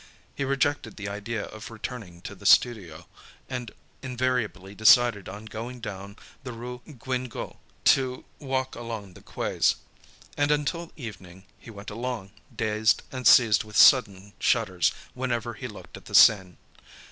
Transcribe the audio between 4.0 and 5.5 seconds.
invariably decided on